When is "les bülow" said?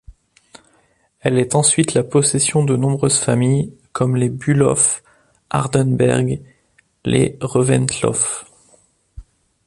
4.15-4.73